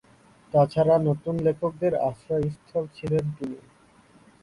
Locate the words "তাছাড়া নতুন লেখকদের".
0.53-1.93